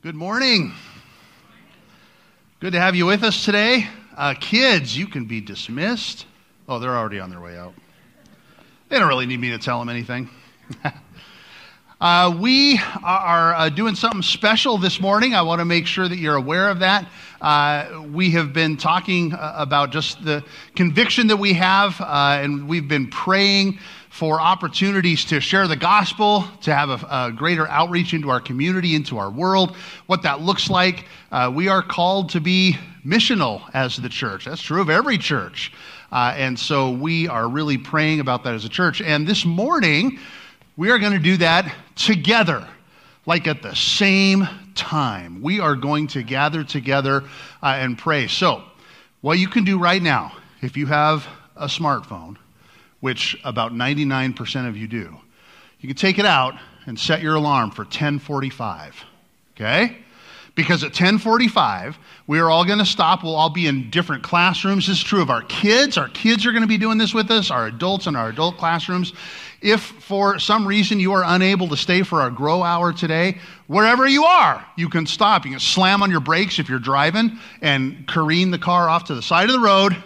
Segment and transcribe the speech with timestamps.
[0.00, 0.74] Good morning.
[2.60, 3.88] Good to have you with us today.
[4.16, 6.24] Uh, kids, you can be dismissed.
[6.68, 7.74] Oh, they're already on their way out.
[8.88, 10.30] They don't really need me to tell them anything.
[12.00, 15.34] uh, we are uh, doing something special this morning.
[15.34, 17.08] I want to make sure that you're aware of that.
[17.40, 20.44] Uh, we have been talking uh, about just the
[20.76, 23.80] conviction that we have, uh, and we've been praying
[24.10, 28.94] for opportunities to share the gospel, to have a, a, greater outreach into our community,
[28.94, 29.76] into our world,
[30.06, 31.04] what that looks like.
[31.30, 34.46] Uh, we are called to be missional as the church.
[34.46, 35.72] That's true of every church.
[36.10, 39.02] Uh, and so we are really praying about that as a church.
[39.02, 40.18] And this morning,
[40.76, 42.66] we are going to do that together,
[43.26, 45.42] like at the same time.
[45.42, 47.24] We are going to gather together
[47.62, 48.28] uh, and pray.
[48.28, 48.62] So,
[49.20, 50.32] what you can do right now,
[50.62, 52.36] if you have a smartphone,
[53.00, 55.16] which about 99% of you do.
[55.80, 56.54] You can take it out
[56.86, 59.04] and set your alarm for 1045.
[59.54, 59.98] Okay?
[60.54, 63.22] Because at 1045, we are all going to stop.
[63.22, 64.88] We'll all be in different classrooms.
[64.88, 65.96] This is true of our kids.
[65.96, 68.56] Our kids are going to be doing this with us, our adults in our adult
[68.56, 69.12] classrooms.
[69.60, 73.38] If for some reason you are unable to stay for our grow hour today,
[73.68, 75.44] wherever you are, you can stop.
[75.44, 79.14] You can slam on your brakes if you're driving and careen the car off to
[79.14, 79.96] the side of the road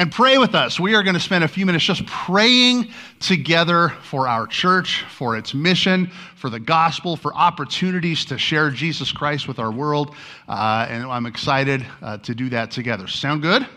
[0.00, 0.80] and pray with us.
[0.80, 5.36] We are going to spend a few minutes just praying together for our church, for
[5.36, 10.14] its mission, for the gospel, for opportunities to share Jesus Christ with our world.
[10.48, 13.06] Uh, and I'm excited uh, to do that together.
[13.08, 13.68] Sound good?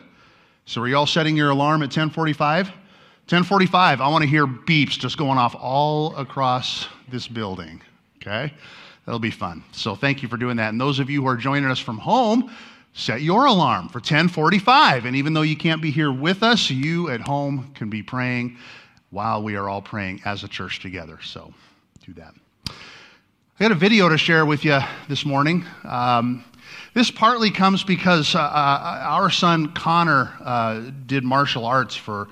[0.66, 2.68] So are you all setting your alarm at 1045?
[2.68, 7.82] 1045, I want to hear beeps just going off all across this building.
[8.22, 8.54] Okay?
[9.06, 9.62] That'll be fun.
[9.74, 10.70] So thank you for doing that.
[10.70, 12.50] And those of you who are joining us from home,
[12.94, 17.10] set your alarm for 1045 and even though you can't be here with us you
[17.10, 18.58] at home can be praying
[19.14, 21.20] while we are all praying as a church together.
[21.22, 21.54] So
[22.04, 22.34] do that.
[22.68, 22.74] I
[23.60, 25.64] got a video to share with you this morning.
[25.84, 26.44] Um,
[26.96, 32.28] this partly comes because uh, uh, our son connor uh, did martial arts for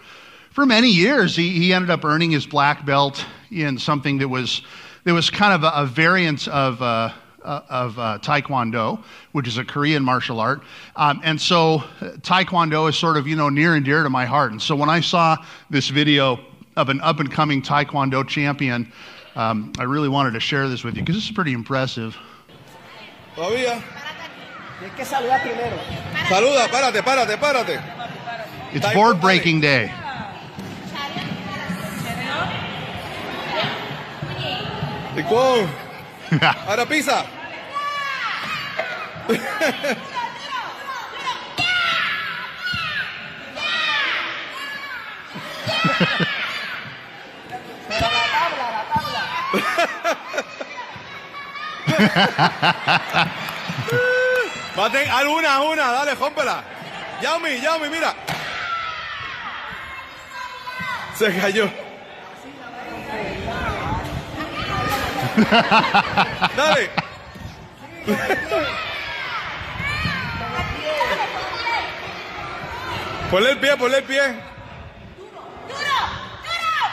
[0.49, 1.35] for many years.
[1.35, 4.63] He, he ended up earning his black belt in something that was
[5.03, 7.13] that was kind of a, a variant of uh,
[7.43, 10.61] uh, of uh, Taekwondo, which is a Korean martial art.
[10.95, 14.25] Um, and so uh, Taekwondo is sort of, you know, near and dear to my
[14.25, 14.51] heart.
[14.51, 15.37] And so when I saw
[15.69, 16.39] this video
[16.75, 18.91] of an up and coming Taekwondo champion,
[19.35, 22.17] um, I really wanted to share this with you because this is pretty impressive.
[23.35, 23.81] Todavía.
[26.27, 27.81] Saluda, párate, párate, párate.
[28.73, 29.91] It's board breaking day.
[35.15, 35.90] Ticón.
[36.67, 37.25] Ahora pisa.
[39.27, 39.41] Pero
[47.99, 48.83] la tabla, la
[55.17, 56.63] alguna, ah, una, dale, jómpela.
[57.21, 58.15] Yaumi, Yaumi, mira.
[61.17, 61.90] Se cayó.
[65.35, 66.89] Dale.
[73.29, 74.21] ponle el pie, ponle el pie.
[74.21, 75.87] Duro, duro,
[76.43, 76.91] duro.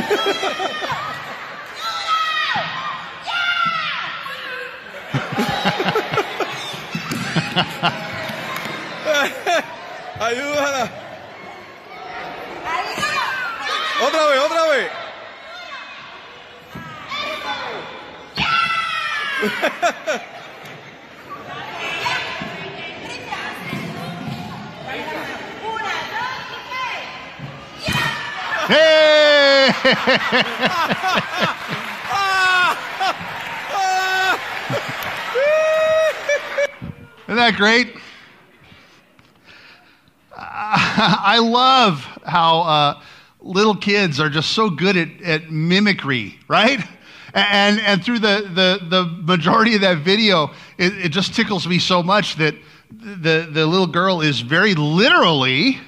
[0.00, 0.58] Duro.
[0.58, 0.71] Duro.
[10.20, 10.90] Ayúdala.
[14.00, 14.90] Otra vez, otra vez.
[28.68, 29.72] Hey!
[37.32, 37.94] Isn't that great?
[40.36, 43.00] I love how uh,
[43.40, 46.78] little kids are just so good at, at mimicry, right?
[47.32, 51.78] And, and through the, the, the majority of that video, it, it just tickles me
[51.78, 52.54] so much that
[52.90, 55.78] the, the little girl is very literally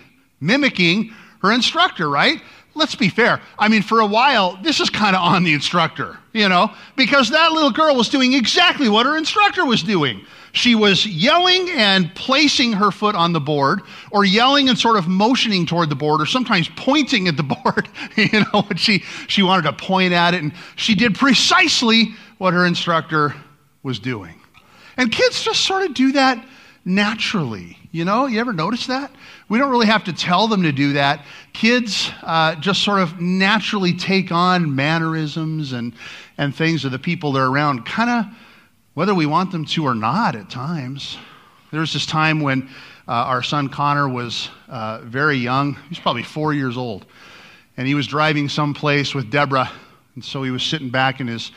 [0.41, 1.13] mimicking
[1.43, 2.41] her instructor, right?
[2.75, 3.43] Let's be fair.
[3.59, 7.29] I mean, for a while, this is kind of on the instructor, you know, because
[7.29, 10.25] that little girl was doing exactly what her instructor was doing.
[10.55, 15.09] She was yelling and placing her foot on the board, or yelling and sort of
[15.09, 19.43] motioning toward the board, or sometimes pointing at the board, you know, when she, she
[19.43, 20.43] wanted to point at it.
[20.45, 23.35] And she did precisely what her instructor
[23.83, 24.41] was doing.
[24.97, 26.47] And kids just sort of do that
[26.85, 27.77] naturally.
[27.91, 29.11] You know, you ever notice that?
[29.49, 31.25] We don't really have to tell them to do that.
[31.53, 35.95] Kids uh, just sort of naturally take on mannerisms and,
[36.39, 38.27] and things of the people they're around, kind of
[38.95, 41.19] whether we want them to or not at times.
[41.71, 42.69] There was this time when
[43.09, 45.75] uh, our son Connor was uh, very young.
[45.75, 47.05] He was probably four years old.
[47.77, 49.71] And he was driving someplace with Deborah.
[50.15, 51.51] And so he was sitting back in his,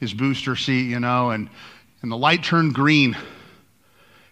[0.00, 1.48] his booster seat, you know, and,
[2.02, 3.16] and the light turned green.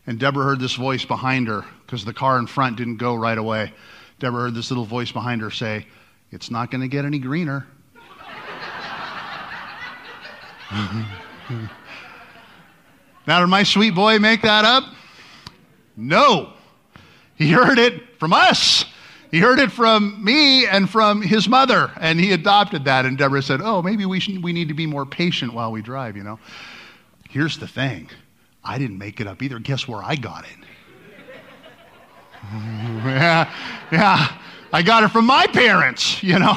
[0.07, 3.39] And Deborah heard this voice behind her because the car in front didn't go right
[3.39, 3.73] away.
[4.19, 5.87] Deborah heard this little voice behind her say,
[6.33, 7.69] It's not going to get any greener.
[13.29, 14.85] now, did my sweet boy make that up?
[15.99, 16.55] No.
[17.37, 18.87] He heard it from us.
[19.31, 23.05] He heard it from me and from his mother, and he adopted that.
[23.05, 25.83] And Deborah said, Oh, maybe we, should, we need to be more patient while we
[25.83, 26.41] drive, you know.
[27.29, 28.09] Here's the thing
[28.65, 29.59] I didn't make it up either.
[29.59, 30.57] Guess where I got it?
[33.05, 33.53] yeah,
[33.93, 34.39] yeah.
[34.73, 36.57] I got it from my parents, you know.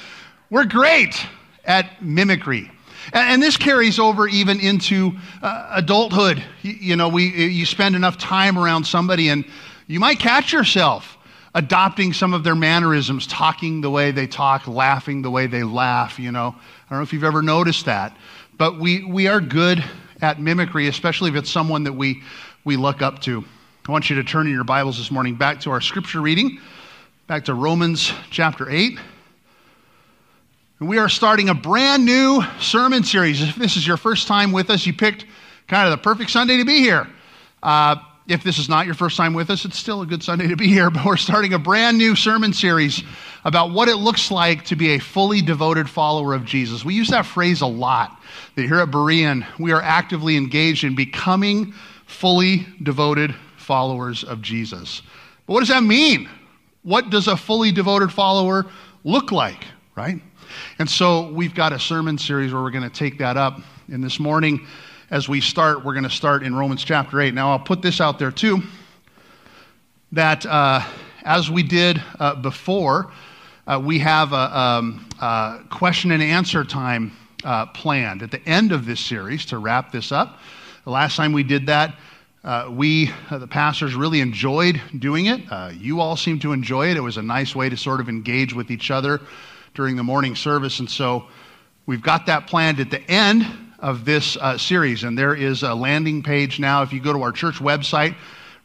[0.50, 1.18] We're great
[1.64, 2.70] at mimicry.
[3.12, 5.12] And, this carries over even into
[5.42, 6.42] uh, adulthood.
[6.62, 9.44] You, you know, we, you spend enough time around somebody and
[9.86, 11.16] you might catch yourself
[11.54, 16.18] adopting some of their mannerisms, talking the way they talk, laughing the way they laugh,
[16.18, 16.54] you know.
[16.56, 18.16] I don't know if you've ever noticed that.
[18.56, 19.82] But we, we are good
[20.20, 22.22] at mimicry, especially if it's someone that we,
[22.64, 23.44] we look up to.
[23.88, 26.60] I want you to turn in your Bibles this morning back to our scripture reading,
[27.26, 28.98] back to Romans chapter 8.
[30.80, 33.42] We are starting a brand new sermon series.
[33.42, 35.26] If this is your first time with us, you picked
[35.68, 37.06] kind of the perfect Sunday to be here.
[37.62, 37.96] Uh,
[38.26, 40.56] if this is not your first time with us, it's still a good Sunday to
[40.56, 43.02] be here, but we're starting a brand new sermon series
[43.44, 46.82] about what it looks like to be a fully devoted follower of Jesus.
[46.82, 48.18] We use that phrase a lot.
[48.54, 51.74] That here at Berean, we are actively engaged in becoming
[52.06, 55.02] fully devoted followers of Jesus.
[55.46, 56.26] But what does that mean?
[56.84, 58.64] What does a fully devoted follower
[59.04, 59.62] look like,
[59.94, 60.22] right?
[60.78, 63.60] And so we've got a sermon series where we're going to take that up.
[63.92, 64.66] And this morning,
[65.10, 67.34] as we start, we're going to start in Romans chapter 8.
[67.34, 68.62] Now, I'll put this out there too
[70.12, 70.82] that uh,
[71.24, 73.12] as we did uh, before,
[73.66, 77.12] uh, we have a, um, a, question and answer time
[77.44, 80.38] uh, planned at the end of this series to wrap this up.
[80.84, 81.94] The last time we did that,
[82.42, 85.40] uh, we, uh, the pastors, really enjoyed doing it.
[85.74, 86.96] you all seemed to enjoy it.
[86.96, 89.20] It was a nice way to sort of engage with each other
[89.80, 90.78] during the morning service.
[90.78, 91.24] And so
[91.86, 93.46] we've got that planned at the end
[93.78, 95.04] of this uh, series.
[95.04, 96.82] And there is a landing page now.
[96.82, 98.14] If you go to our church website,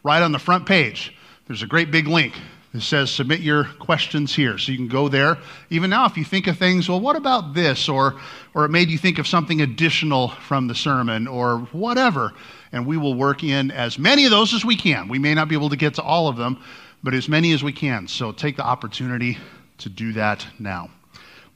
[0.02, 1.16] right on the front page,
[1.46, 2.34] there's a great big link
[2.74, 4.58] that says submit your questions here.
[4.58, 5.38] So you can go there.
[5.70, 7.88] Even now, if you think of things, well, what about this?
[7.88, 8.20] Or,
[8.52, 12.34] or it made you think of something additional from the sermon or whatever.
[12.72, 15.08] And we will work in as many of those as we can.
[15.08, 16.62] We may not be able to get to all of them,
[17.02, 18.06] but as many as we can.
[18.06, 19.38] So take the opportunity
[19.78, 20.90] to do that now.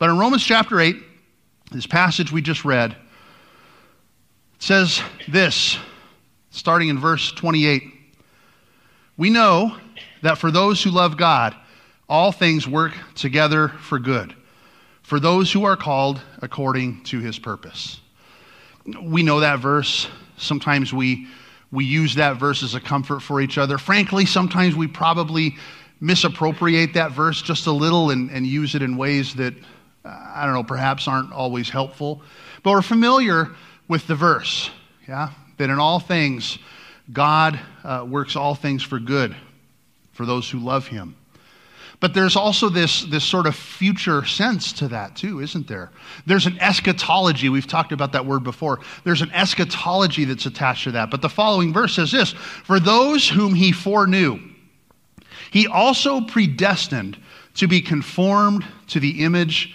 [0.00, 0.96] But in Romans chapter 8,
[1.72, 2.96] this passage we just read, it
[4.58, 5.76] says this,
[6.48, 7.82] starting in verse 28.
[9.18, 9.76] We know
[10.22, 11.54] that for those who love God,
[12.08, 14.34] all things work together for good,
[15.02, 18.00] for those who are called according to his purpose.
[19.02, 20.08] We know that verse.
[20.38, 21.26] Sometimes we,
[21.70, 23.76] we use that verse as a comfort for each other.
[23.76, 25.56] Frankly, sometimes we probably
[26.00, 29.52] misappropriate that verse just a little and, and use it in ways that,
[30.04, 32.22] I don't know, perhaps aren't always helpful.
[32.62, 33.50] But we're familiar
[33.88, 34.70] with the verse,
[35.06, 35.30] yeah?
[35.58, 36.58] That in all things,
[37.12, 39.36] God uh, works all things for good
[40.12, 41.16] for those who love him.
[42.00, 45.90] But there's also this, this sort of future sense to that, too, isn't there?
[46.24, 47.50] There's an eschatology.
[47.50, 48.80] We've talked about that word before.
[49.04, 51.10] There's an eschatology that's attached to that.
[51.10, 54.40] But the following verse says this For those whom he foreknew,
[55.50, 57.18] he also predestined
[57.56, 59.74] to be conformed to the image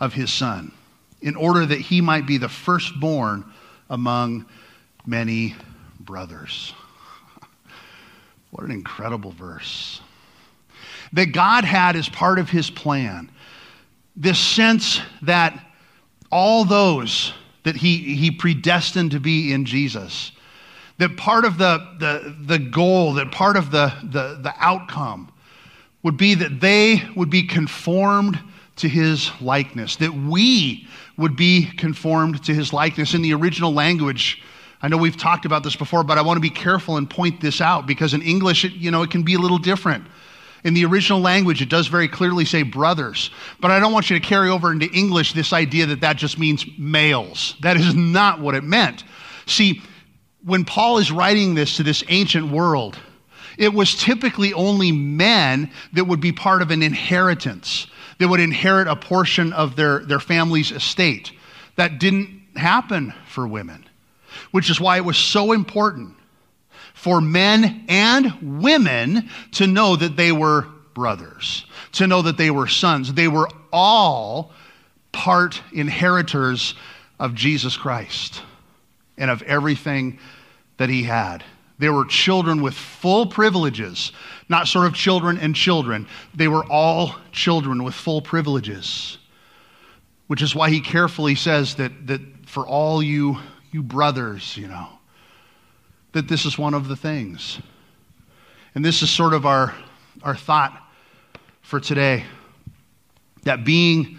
[0.00, 0.72] of his Son
[1.20, 3.44] in order that he might be the firstborn
[3.90, 4.46] among
[5.06, 5.54] many
[6.00, 6.72] brothers.
[8.50, 10.00] What an incredible verse.
[11.12, 13.30] That God had as part of his plan
[14.16, 15.58] this sense that
[16.32, 20.32] all those that he, he predestined to be in Jesus,
[20.96, 25.30] that part of the, the, the goal, that part of the, the, the outcome
[26.02, 28.38] would be that they would be conformed
[28.78, 33.14] to his likeness, that we would be conformed to his likeness.
[33.14, 34.42] In the original language,
[34.80, 37.40] I know we've talked about this before, but I want to be careful and point
[37.40, 40.06] this out because in English, it, you know, it can be a little different.
[40.64, 43.30] In the original language, it does very clearly say brothers,
[43.60, 46.38] but I don't want you to carry over into English this idea that that just
[46.38, 47.54] means males.
[47.60, 49.04] That is not what it meant.
[49.46, 49.82] See,
[50.44, 52.98] when Paul is writing this to this ancient world,
[53.58, 57.88] It was typically only men that would be part of an inheritance,
[58.18, 61.32] that would inherit a portion of their, their family's estate.
[61.76, 63.84] That didn't happen for women,
[64.50, 66.14] which is why it was so important
[66.94, 72.66] for men and women to know that they were brothers, to know that they were
[72.66, 73.14] sons.
[73.14, 74.50] They were all
[75.12, 76.74] part inheritors
[77.20, 78.42] of Jesus Christ
[79.16, 80.18] and of everything
[80.78, 81.44] that he had.
[81.78, 84.10] They were children with full privileges,
[84.48, 86.06] not sort of children and children.
[86.34, 89.18] They were all children with full privileges,
[90.26, 93.38] which is why he carefully says that, that for all you,
[93.72, 94.88] you brothers, you know,
[96.12, 97.60] that this is one of the things.
[98.74, 99.74] And this is sort of our,
[100.22, 100.82] our thought
[101.62, 102.24] for today
[103.42, 104.18] that being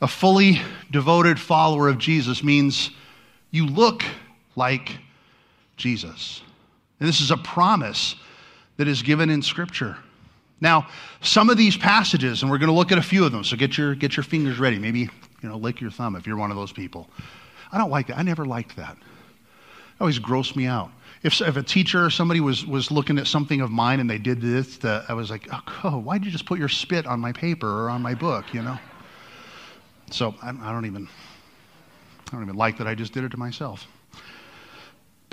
[0.00, 0.60] a fully
[0.90, 2.90] devoted follower of Jesus means
[3.50, 4.04] you look
[4.54, 4.98] like
[5.76, 6.42] Jesus.
[7.00, 8.14] And this is a promise
[8.76, 9.96] that is given in Scripture.
[10.60, 10.88] Now,
[11.20, 13.56] some of these passages, and we're going to look at a few of them, so
[13.56, 14.78] get your, get your fingers ready.
[14.78, 17.08] Maybe, you know, lick your thumb if you're one of those people.
[17.72, 18.18] I don't like that.
[18.18, 18.96] I never liked that.
[18.96, 20.90] It always grossed me out.
[21.22, 24.18] If, if a teacher or somebody was, was looking at something of mine and they
[24.18, 25.48] did this, the, I was like,
[25.84, 28.62] oh, why'd you just put your spit on my paper or on my book, you
[28.62, 28.78] know?
[30.10, 31.08] So I, I don't even,
[32.28, 33.86] I don't even like that I just did it to myself.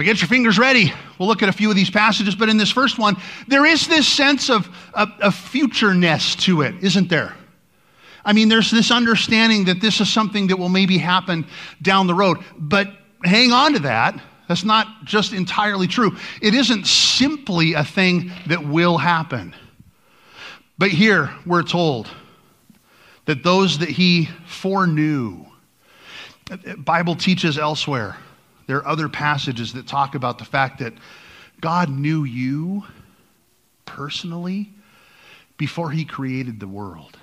[0.01, 0.91] But get your fingers ready.
[1.20, 3.17] We'll look at a few of these passages, but in this first one,
[3.48, 7.36] there is this sense of, of futureness to it, isn't there?
[8.25, 11.46] I mean, there's this understanding that this is something that will maybe happen
[11.84, 12.39] down the road.
[12.58, 12.88] But
[13.24, 14.20] hang on to that.
[14.48, 16.17] That's not just entirely true.
[16.41, 19.55] It isn't simply a thing that will happen.
[20.79, 22.10] But here we're told
[23.25, 25.46] that those that he foreknew,
[26.79, 28.17] Bible teaches elsewhere
[28.72, 30.94] there are other passages that talk about the fact that
[31.60, 32.86] God knew you
[33.84, 34.70] personally
[35.58, 37.18] before he created the world,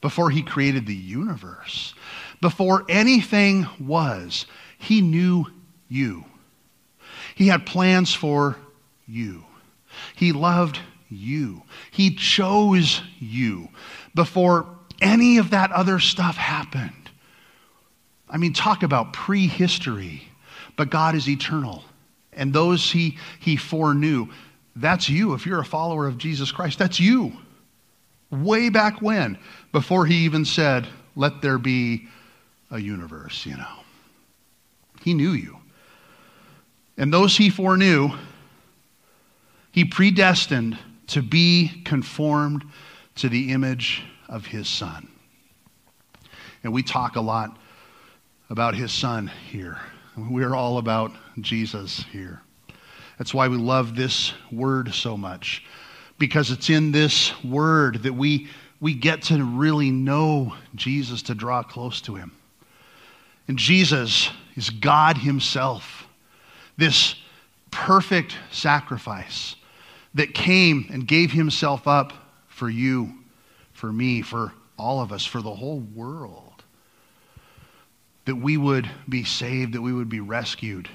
[0.00, 1.92] before he created the universe,
[2.40, 4.46] before anything was.
[4.78, 5.44] He knew
[5.90, 6.24] you.
[7.34, 8.56] He had plans for
[9.06, 9.44] you.
[10.16, 10.78] He loved
[11.10, 11.62] you.
[11.90, 13.68] He chose you
[14.14, 14.66] before
[15.02, 17.10] any of that other stuff happened.
[18.30, 20.29] I mean, talk about prehistory.
[20.80, 21.84] But God is eternal.
[22.32, 24.28] And those he, he foreknew,
[24.74, 25.34] that's you.
[25.34, 27.34] If you're a follower of Jesus Christ, that's you.
[28.30, 29.36] Way back when,
[29.72, 32.08] before he even said, let there be
[32.70, 33.80] a universe, you know.
[35.02, 35.58] He knew you.
[36.96, 38.12] And those he foreknew,
[39.72, 42.64] he predestined to be conformed
[43.16, 45.10] to the image of his son.
[46.64, 47.58] And we talk a lot
[48.48, 49.78] about his son here.
[50.16, 52.42] We're all about Jesus here.
[53.18, 55.64] That's why we love this word so much,
[56.18, 58.48] because it's in this word that we,
[58.80, 62.32] we get to really know Jesus, to draw close to him.
[63.46, 66.06] And Jesus is God Himself,
[66.76, 67.14] this
[67.70, 69.56] perfect sacrifice
[70.14, 72.12] that came and gave Himself up
[72.48, 73.12] for you,
[73.72, 76.49] for me, for all of us, for the whole world
[78.24, 80.88] that we would be saved, that we would be rescued.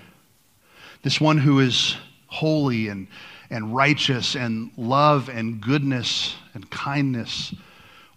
[1.03, 1.95] This one who is
[2.27, 3.07] holy and,
[3.49, 7.53] and righteous and love and goodness and kindness,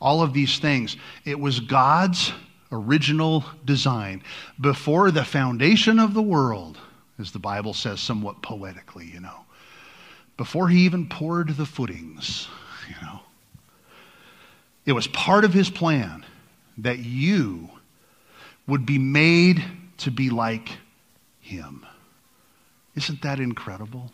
[0.00, 0.96] all of these things.
[1.24, 2.32] It was God's
[2.70, 4.22] original design
[4.60, 6.78] before the foundation of the world,
[7.18, 9.44] as the Bible says somewhat poetically, you know,
[10.36, 12.48] before he even poured the footings,
[12.88, 13.20] you know.
[14.86, 16.24] It was part of his plan
[16.78, 17.68] that you
[18.68, 19.64] would be made
[19.96, 20.76] to be like
[21.40, 21.84] him.
[22.94, 24.12] Isn't that incredible?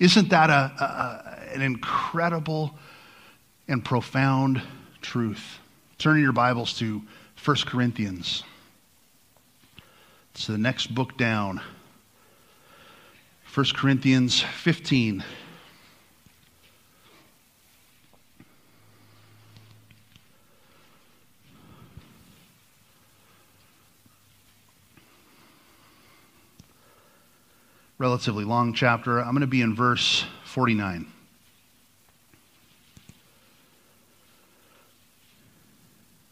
[0.00, 2.76] Isn't that a, a, an incredible
[3.68, 4.60] and profound
[5.00, 5.58] truth?
[5.98, 7.00] Turn your Bibles to
[7.42, 8.42] 1 Corinthians.
[10.34, 11.60] It's the next book down.
[13.54, 15.24] 1 Corinthians 15.
[27.98, 29.18] Relatively long chapter.
[29.18, 31.06] I'm going to be in verse 49.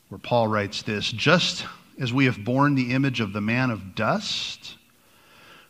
[0.08, 1.66] Where Paul writes this Just
[1.98, 4.76] as we have borne the image of the man of dust,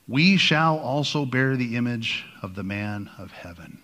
[0.09, 3.79] we shall also bear the image of the man of heaven.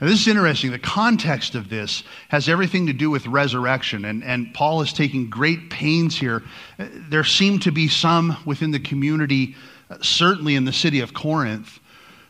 [0.00, 0.70] Now, this is interesting.
[0.70, 5.30] The context of this has everything to do with resurrection, and, and Paul is taking
[5.30, 6.42] great pains here.
[6.78, 9.54] There seem to be some within the community
[10.00, 11.78] certainly in the city of Corinth,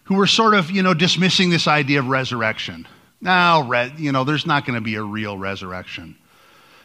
[0.05, 2.87] who were sort of, you know, dismissing this idea of resurrection.
[3.21, 6.17] Now, you know, there's not going to be a real resurrection.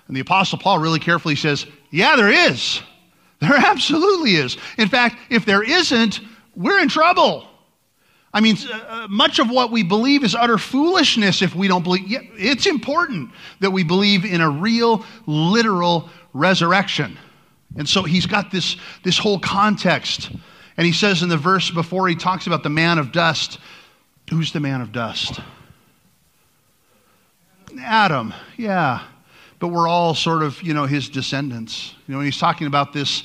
[0.07, 2.81] And the Apostle Paul really carefully says, yeah, there is.
[3.39, 4.57] There absolutely is.
[4.77, 6.21] In fact, if there isn't,
[6.55, 7.47] we're in trouble.
[8.33, 12.07] I mean, uh, much of what we believe is utter foolishness if we don't believe.
[12.07, 13.31] Yeah, it's important
[13.61, 17.17] that we believe in a real, literal resurrection.
[17.77, 20.31] And so he's got this, this whole context.
[20.77, 23.59] And he says in the verse before he talks about the man of dust,
[24.29, 25.39] who's the man of dust?
[27.81, 29.03] Adam, yeah.
[29.59, 31.95] But we're all sort of, you know, his descendants.
[32.07, 33.23] You know, when he's talking about this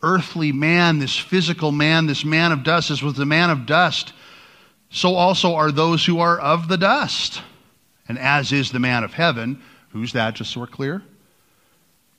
[0.00, 4.12] earthly man, this physical man, this man of dust, this was the man of dust.
[4.90, 7.42] So also are those who are of the dust.
[8.08, 11.02] And as is the man of heaven, who's that, just so we're clear?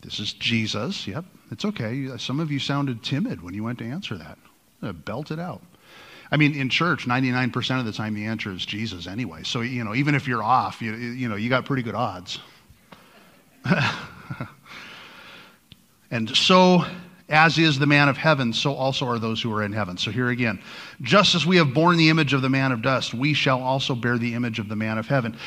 [0.02, 1.08] This is Jesus.
[1.08, 2.10] Yep, it's okay.
[2.18, 4.38] Some of you sounded timid when you went to answer that.
[4.84, 5.62] Uh, belt it out.
[6.30, 9.44] I mean, in church, 99% of the time the answer is Jesus anyway.
[9.44, 12.40] So, you know, even if you're off, you, you know, you got pretty good odds.
[16.12, 16.84] and so,
[17.30, 19.96] as is the man of heaven, so also are those who are in heaven.
[19.98, 20.60] So, here again,
[21.02, 23.96] just as we have borne the image of the man of dust, we shall also
[23.96, 25.38] bear the image of the man of heaven.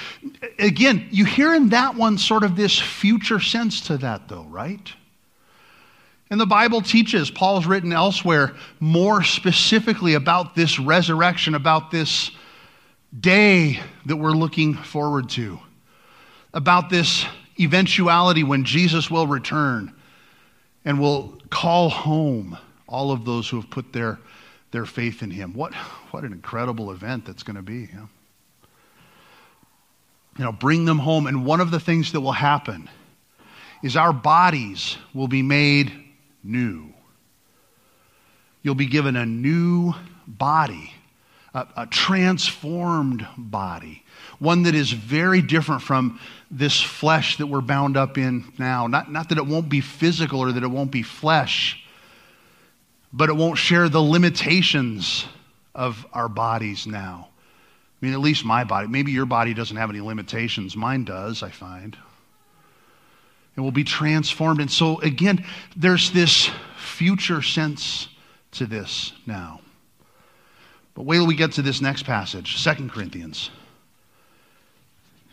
[0.59, 4.93] Again, you hear in that one sort of this future sense to that, though, right?
[6.29, 12.31] And the Bible teaches, Paul's written elsewhere, more specifically about this resurrection, about this
[13.19, 15.61] day that we're looking forward to,
[16.53, 17.25] about this
[17.61, 19.95] eventuality when Jesus will return
[20.85, 24.19] and will call home all of those who have put their,
[24.73, 25.53] their faith in him.
[25.55, 25.75] What,
[26.11, 27.89] what an incredible event that's going to be.
[27.95, 28.09] Know?
[30.39, 31.27] you know, bring them home.
[31.27, 32.91] And one of the things that will happen
[33.83, 35.93] is our bodies will be made
[36.47, 36.93] new.
[38.63, 39.95] You'll be given a new
[40.27, 40.93] body,
[41.55, 44.03] a, a, transformed body,
[44.39, 48.87] one that is very different from this flesh that we're bound up in now.
[48.87, 51.85] Not, not that it won't be physical or that it won't be flesh,
[53.13, 55.27] but it won't share the limitations
[55.75, 57.29] of our bodies now.
[58.03, 58.89] I mean, at least my body.
[58.89, 60.77] Maybe your body doesn't have any limitations.
[60.77, 61.97] Mine does, I find
[63.57, 64.61] and will be transformed.
[64.61, 68.09] And so, again, there's this future sense
[68.53, 69.61] to this now.
[70.95, 73.51] But wait till we get to this next passage, 2 Corinthians.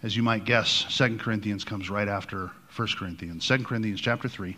[0.01, 3.47] As you might guess, 2 Corinthians comes right after 1 Corinthians.
[3.47, 4.57] 2 Corinthians chapter 3.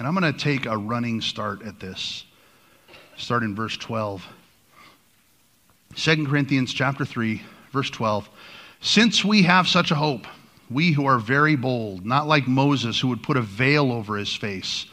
[0.00, 2.24] And I'm going to take a running start at this.
[3.18, 4.26] Start in verse 12.
[5.94, 8.26] 2 Corinthians chapter 3, verse 12.
[8.80, 10.26] Since we have such a hope,
[10.70, 14.34] we who are very bold, not like Moses who would put a veil over his
[14.34, 14.86] face,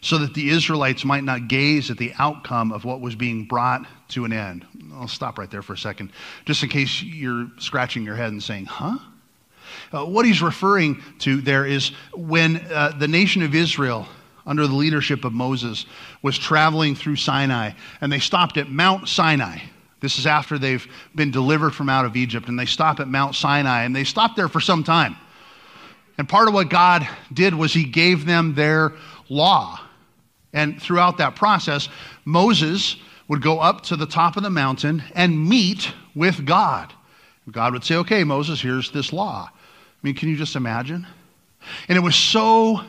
[0.00, 3.86] so that the Israelites might not gaze at the outcome of what was being brought
[4.08, 4.66] to an end.
[4.92, 6.10] I'll stop right there for a second,
[6.46, 8.98] just in case you're scratching your head and saying, huh?
[9.92, 14.08] Uh, what he's referring to there is when uh, the nation of Israel
[14.48, 15.86] under the leadership of Moses
[16.22, 19.58] was traveling through Sinai, and they stopped at Mount Sinai.
[20.00, 23.34] This is after they've been delivered from out of Egypt, and they stop at Mount
[23.34, 25.16] Sinai, and they stopped there for some time.
[26.16, 28.94] And part of what God did was He gave them their
[29.28, 29.80] law.
[30.54, 31.90] And throughout that process,
[32.24, 32.96] Moses
[33.28, 36.92] would go up to the top of the mountain and meet with God.
[37.50, 39.50] God would say, Okay, Moses, here's this law.
[39.50, 41.06] I mean, can you just imagine?
[41.88, 42.80] And it was so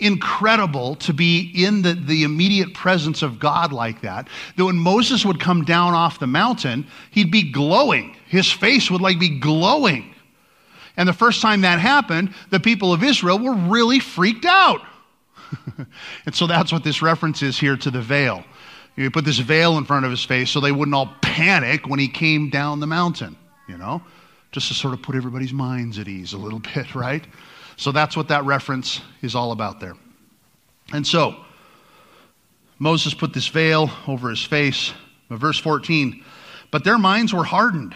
[0.00, 5.24] incredible to be in the, the immediate presence of God like that, that when Moses
[5.24, 8.16] would come down off the mountain, he'd be glowing.
[8.26, 10.14] His face would like be glowing.
[10.96, 14.80] And the first time that happened, the people of Israel were really freaked out.
[16.26, 18.44] and so that's what this reference is here to the veil.
[18.96, 21.98] You put this veil in front of his face so they wouldn't all panic when
[21.98, 23.36] he came down the mountain,
[23.68, 24.02] you know,
[24.52, 27.24] just to sort of put everybody's minds at ease a little bit, right?
[27.76, 29.94] So that's what that reference is all about there.
[30.92, 31.36] And so,
[32.78, 34.92] Moses put this veil over his face.
[35.30, 36.22] Verse 14,
[36.70, 37.94] but their minds were hardened.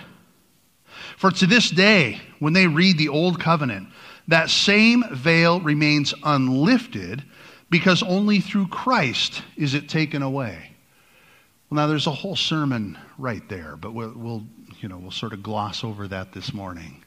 [1.16, 3.88] For to this day, when they read the Old Covenant,
[4.28, 7.22] that same veil remains unlifted
[7.70, 10.70] because only through Christ is it taken away.
[11.68, 14.46] Well, now there's a whole sermon right there, but we'll, we'll,
[14.80, 17.04] you know, we'll sort of gloss over that this morning.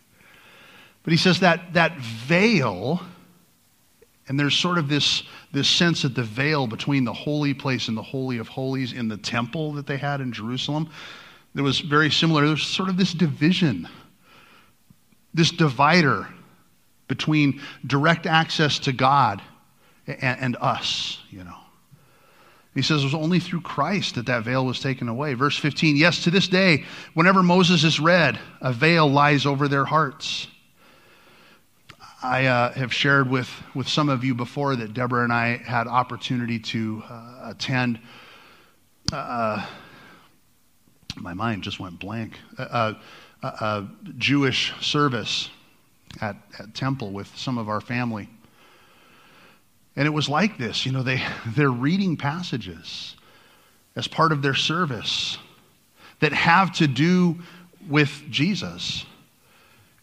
[1.04, 3.02] But he says that that veil,
[4.28, 7.98] and there's sort of this, this sense that the veil between the holy place and
[7.98, 10.90] the Holy of Holies in the temple that they had in Jerusalem,
[11.56, 12.46] that was very similar.
[12.46, 13.88] There's sort of this division
[15.34, 16.28] this divider
[17.08, 19.42] between direct access to God
[20.08, 21.58] and, and us, you know.
[22.74, 25.34] He says it was only through Christ that that veil was taken away.
[25.34, 29.84] Verse 15 Yes, to this day, whenever Moses is read, a veil lies over their
[29.84, 30.48] hearts.
[32.24, 35.88] I uh, have shared with, with some of you before that Deborah and I had
[35.88, 38.00] opportunity to uh, attend.
[39.12, 39.66] Uh,
[41.16, 42.38] my mind just went blank.
[42.60, 42.96] A,
[43.42, 43.88] a
[44.20, 45.50] Jewish service
[46.22, 48.30] at, at Temple with some of our family.
[49.96, 53.16] And it was like this, you know, they, they're reading passages
[53.96, 55.40] as part of their service
[56.20, 57.40] that have to do
[57.90, 59.06] with Jesus.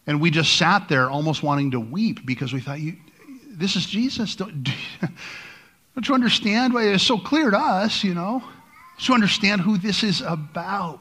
[0.09, 2.95] And we just sat there almost wanting to weep because we thought, you,
[3.47, 4.35] this is Jesus.
[4.35, 4.63] Don't,
[5.93, 6.73] don't you understand?
[6.73, 8.43] Why it's so clear to us, you know.
[8.97, 10.99] You understand who this is about?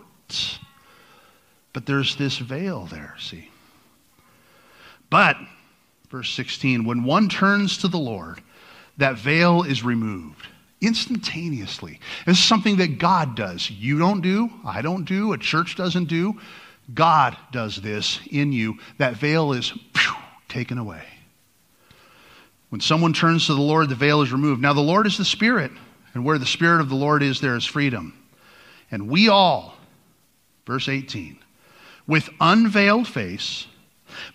[1.72, 3.48] But there's this veil there, see.
[5.08, 5.38] But,
[6.10, 8.42] verse 16, when one turns to the Lord,
[8.98, 10.46] that veil is removed
[10.82, 11.98] instantaneously.
[12.26, 13.70] This is something that God does.
[13.70, 16.38] You don't do, I don't do, a church doesn't do.
[16.92, 18.78] God does this in you.
[18.98, 20.14] That veil is phew,
[20.48, 21.04] taken away.
[22.70, 24.60] When someone turns to the Lord, the veil is removed.
[24.60, 25.70] Now, the Lord is the Spirit,
[26.14, 28.14] and where the Spirit of the Lord is, there is freedom.
[28.90, 29.76] And we all,
[30.66, 31.38] verse 18,
[32.06, 33.66] with unveiled face,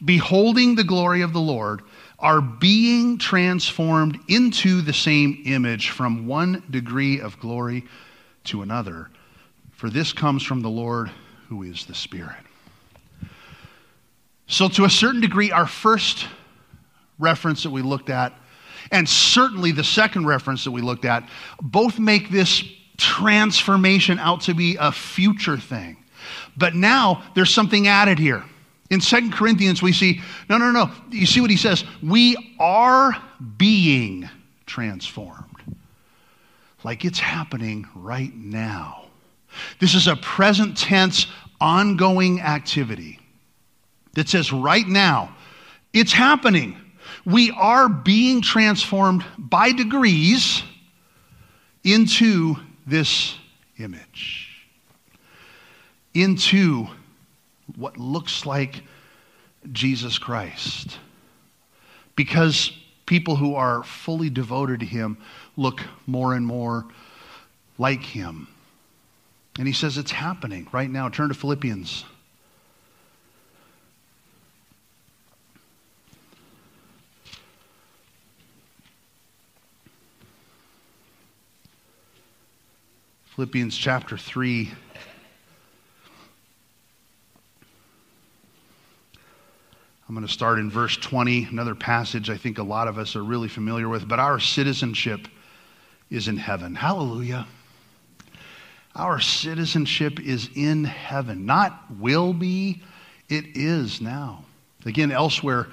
[0.04, 1.82] beholding the glory of the Lord,
[2.20, 7.84] are being transformed into the same image from one degree of glory
[8.46, 9.10] to another.
[9.72, 11.12] For this comes from the Lord
[11.48, 12.36] who is the Spirit.
[14.48, 16.28] So, to a certain degree, our first
[17.18, 18.34] reference that we looked at,
[18.92, 21.28] and certainly the second reference that we looked at,
[21.62, 22.64] both make this
[22.98, 25.98] transformation out to be a future thing.
[26.56, 28.44] But now there's something added here.
[28.90, 30.92] In Second Corinthians, we see, no, no, no.
[31.10, 31.84] You see what he says?
[32.04, 33.16] We are
[33.58, 34.30] being
[34.66, 35.64] transformed.
[36.84, 39.03] Like it's happening right now.
[39.80, 41.28] This is a present tense,
[41.60, 43.20] ongoing activity
[44.14, 45.36] that says right now,
[45.94, 46.78] it's happening.
[47.26, 50.64] We are being transformed by degrees
[51.84, 53.36] into this
[53.78, 54.68] image,
[56.14, 56.88] into
[57.76, 58.84] what looks like
[59.72, 60.98] Jesus Christ.
[62.16, 62.72] Because
[63.06, 65.18] people who are fully devoted to Him
[65.58, 66.86] look more and more
[67.78, 68.48] like Him.
[69.58, 71.10] And He says it's happening right now.
[71.10, 72.06] Turn to Philippians.
[83.36, 84.72] Philippians chapter 3.
[90.08, 93.16] I'm going to start in verse 20, another passage I think a lot of us
[93.16, 94.08] are really familiar with.
[94.08, 95.28] But our citizenship
[96.12, 96.76] is in heaven.
[96.76, 97.48] Hallelujah.
[98.96, 102.84] Our citizenship is in heaven, not will be,
[103.28, 104.46] it is now.
[104.86, 105.68] Again, elsewhere,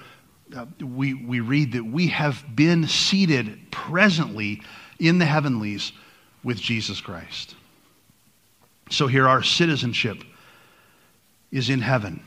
[0.57, 4.63] uh, we, we read that we have been seated presently
[4.99, 5.93] in the heavenlies
[6.43, 7.55] with Jesus Christ.
[8.91, 10.25] So here, our citizenship
[11.53, 12.23] is in heaven.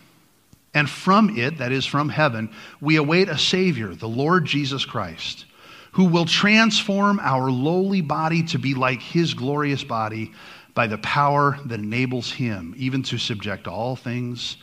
[0.74, 5.46] And from it, that is from heaven, we await a Savior, the Lord Jesus Christ,
[5.94, 10.32] who will transform our lowly body to be like his glorious body
[10.74, 14.58] by the power that enables him even to subject all things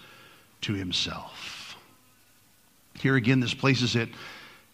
[0.62, 1.76] to himself.
[2.98, 4.08] Here again, this places it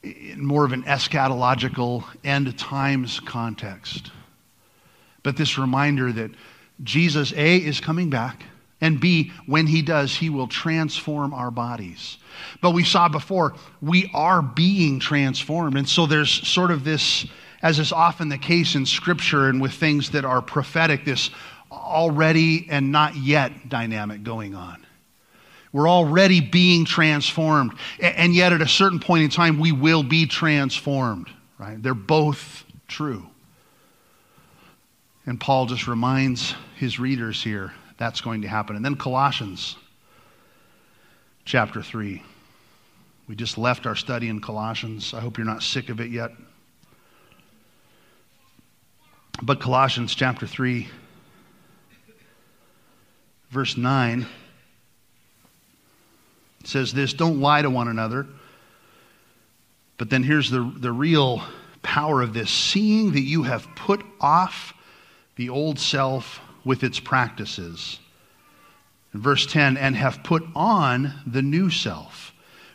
[0.03, 4.11] in more of an eschatological end times context.
[5.23, 6.31] But this reminder that
[6.83, 8.45] Jesus, A, is coming back
[8.81, 12.19] and B, when he does, he will transform our bodies.
[12.61, 15.79] But we saw before, we are being transformed.
[15.79, 17.27] And so there's sort of this,
[17.67, 21.31] as is often the case in Scripture and with things that are prophetic, this
[21.73, 24.87] already and not yet dynamic going on.
[25.73, 27.73] We're already being transformed.
[28.01, 31.83] And yet, at a certain point in time, we will be transformed, right?
[31.83, 33.27] They're both true.
[35.27, 38.77] And Paul just reminds his readers here that's going to happen.
[38.77, 39.75] And then Colossians
[41.45, 42.23] chapter 3.
[43.27, 45.13] We just left our study in Colossians.
[45.13, 46.31] I hope you're not sick of it yet.
[49.43, 50.89] But Colossians chapter 3,
[53.51, 54.27] verse 9
[56.65, 58.27] says this Don't lie to one another.
[59.99, 61.43] But then here's the, the real
[61.83, 64.75] power of this seeing that you have put off
[65.37, 67.99] the old self with its practices.
[69.15, 72.33] In verse 10, and have put on the new self,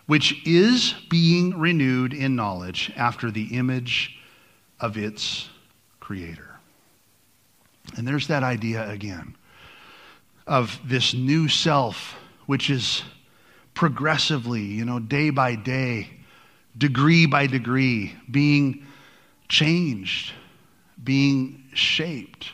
[0.08, 4.18] which is being renewed in knowledge after the image
[4.80, 5.50] of its
[6.00, 6.51] creator.
[7.98, 9.36] And there's that idea again
[10.48, 12.16] of this new self,
[12.46, 13.04] which is
[13.74, 16.10] progressively, you know, day by day,
[16.78, 18.86] degree by degree, being
[19.50, 20.34] changed,
[21.04, 22.50] being shaped,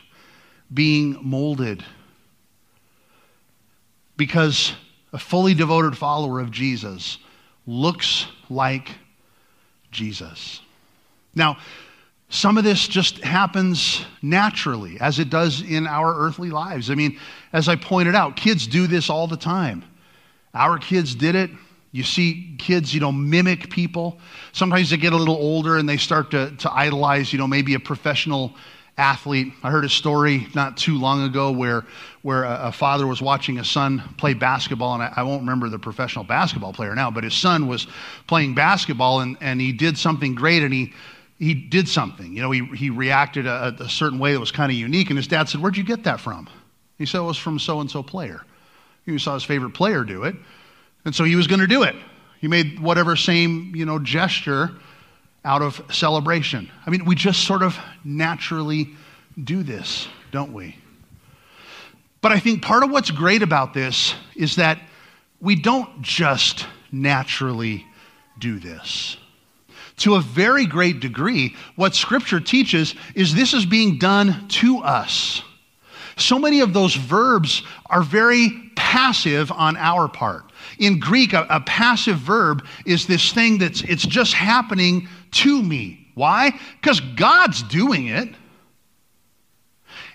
[0.72, 1.84] being molded.
[4.16, 4.72] Because
[5.12, 7.18] a fully devoted follower of Jesus
[7.66, 8.90] looks like
[9.90, 10.60] Jesus.
[11.34, 11.58] Now,
[12.30, 16.90] some of this just happens naturally, as it does in our earthly lives.
[16.90, 17.18] I mean,
[17.52, 19.82] as I pointed out, kids do this all the time.
[20.52, 21.50] Our kids did it.
[21.90, 24.18] You see kids, you know, mimic people.
[24.52, 27.72] Sometimes they get a little older and they start to, to idolize, you know, maybe
[27.72, 28.54] a professional
[28.98, 29.54] athlete.
[29.62, 31.86] I heard a story not too long ago where,
[32.20, 35.68] where a, a father was watching a son play basketball, and I, I, won't remember
[35.70, 37.86] the professional basketball player now, but his son was
[38.26, 40.92] playing basketball and, and he did something great and he
[41.38, 42.34] he did something.
[42.34, 45.10] You know, he, he reacted a, a certain way that was kind of unique.
[45.10, 46.48] And his dad said, Where'd you get that from?
[46.98, 48.42] He said, It was from so and so player.
[49.06, 50.34] He saw his favorite player do it.
[51.04, 51.94] And so he was going to do it.
[52.40, 54.70] He made whatever same, you know, gesture
[55.44, 56.70] out of celebration.
[56.84, 58.90] I mean, we just sort of naturally
[59.42, 60.76] do this, don't we?
[62.20, 64.80] But I think part of what's great about this is that
[65.40, 67.86] we don't just naturally
[68.38, 69.16] do this
[69.98, 75.42] to a very great degree, what Scripture teaches is this is being done to us.
[76.16, 80.44] So many of those verbs are very passive on our part.
[80.78, 86.08] In Greek, a, a passive verb is this thing that's it's just happening to me.
[86.14, 86.58] Why?
[86.80, 88.28] Because God's doing it.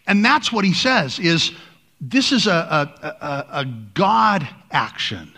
[0.06, 1.54] And that's what he says is
[2.02, 5.32] this is a, a, a, a God action.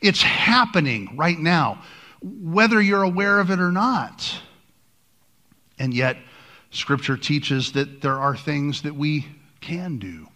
[0.00, 1.82] It's happening right now
[2.22, 4.40] whether you're aware of it or not.
[5.78, 6.16] And yet,
[6.70, 9.26] Scripture teaches that there are things that we
[9.60, 10.28] can do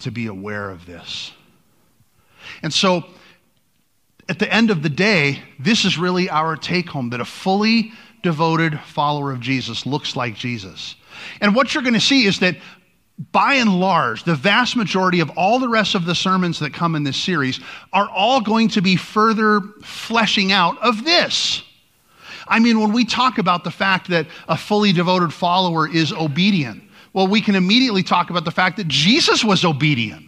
[0.00, 1.32] to be aware of this.
[2.62, 3.04] And so,
[4.28, 7.92] at the end of the day, this is really our take home that a fully
[8.22, 10.96] devoted follower of Jesus looks like Jesus.
[11.40, 12.56] And what you're going to see is that
[13.32, 16.94] by and large, the vast majority of all the rest of the sermons that come
[16.94, 17.60] in this series
[17.92, 21.62] are all going to be further fleshing out of this.
[22.46, 26.82] I mean, when we talk about the fact that a fully devoted follower is obedient,
[27.12, 30.26] well, we can immediately talk about the fact that Jesus was obedient.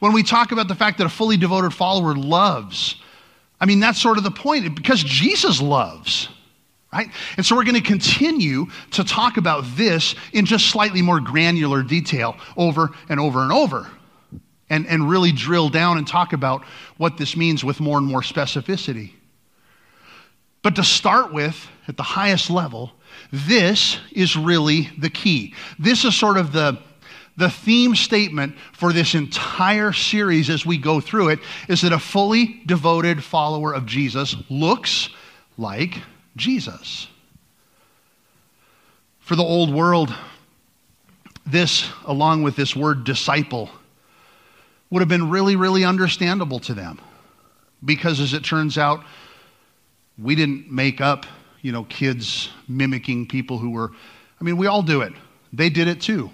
[0.00, 2.96] When we talk about the fact that a fully devoted follower loves,
[3.60, 6.28] I mean, that's sort of the point because Jesus loves
[6.92, 7.08] right?
[7.36, 11.82] And so we're going to continue to talk about this in just slightly more granular
[11.82, 13.90] detail over and over and over.
[14.68, 16.64] And, and really drill down and talk about
[16.96, 19.12] what this means with more and more specificity.
[20.62, 22.92] But to start with, at the highest level,
[23.30, 25.54] this is really the key.
[25.78, 26.78] This is sort of the,
[27.36, 31.98] the theme statement for this entire series as we go through it is that a
[31.98, 35.10] fully devoted follower of Jesus looks
[35.58, 35.98] like
[36.36, 37.08] Jesus.
[39.20, 40.14] For the old world,
[41.46, 43.70] this, along with this word disciple,
[44.90, 47.00] would have been really, really understandable to them.
[47.84, 49.04] Because as it turns out,
[50.18, 51.26] we didn't make up,
[51.62, 53.90] you know, kids mimicking people who were,
[54.40, 55.12] I mean, we all do it.
[55.52, 56.30] They did it too.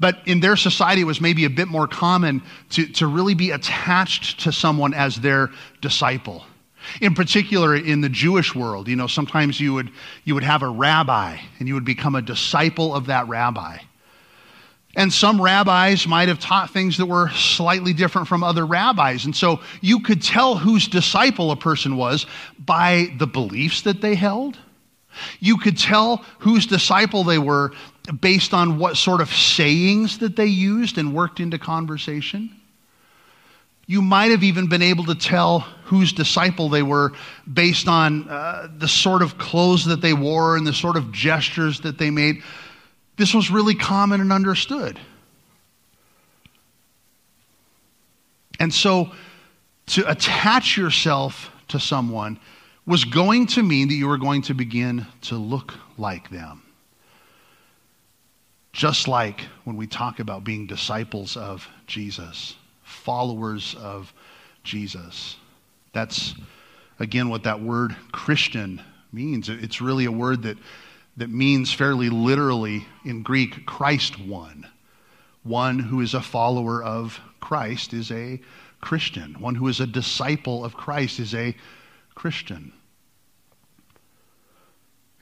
[0.00, 3.50] But in their society, it was maybe a bit more common to, to really be
[3.50, 6.44] attached to someone as their disciple.
[7.00, 9.90] In particular, in the Jewish world, you know, sometimes you would,
[10.24, 13.78] you would have a rabbi and you would become a disciple of that rabbi.
[14.96, 19.26] And some rabbis might have taught things that were slightly different from other rabbis.
[19.26, 22.26] And so you could tell whose disciple a person was
[22.58, 24.58] by the beliefs that they held.
[25.40, 27.72] You could tell whose disciple they were
[28.20, 32.57] based on what sort of sayings that they used and worked into conversation.
[33.88, 37.12] You might have even been able to tell whose disciple they were
[37.50, 41.80] based on uh, the sort of clothes that they wore and the sort of gestures
[41.80, 42.42] that they made.
[43.16, 45.00] This was really common and understood.
[48.60, 49.10] And so
[49.86, 52.38] to attach yourself to someone
[52.84, 56.62] was going to mean that you were going to begin to look like them.
[58.74, 62.54] Just like when we talk about being disciples of Jesus
[62.88, 64.12] followers of
[64.64, 65.36] Jesus.
[65.92, 66.34] That's,
[66.98, 69.48] again, what that word Christian means.
[69.48, 70.58] It's really a word that,
[71.16, 74.66] that means fairly literally in Greek, Christ one.
[75.42, 78.40] One who is a follower of Christ is a
[78.80, 79.40] Christian.
[79.40, 81.56] One who is a disciple of Christ is a
[82.14, 82.72] Christian.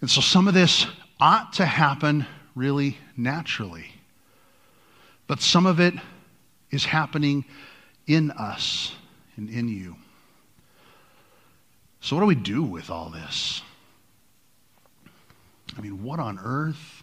[0.01, 0.87] And so some of this
[1.21, 3.87] ought to happen really naturally.
[5.27, 5.95] But some of it
[6.71, 7.45] is happening
[8.07, 8.93] in us
[9.37, 9.97] and in you.
[12.01, 13.63] So, what do we do with all this?
[15.77, 17.03] I mean, what on earth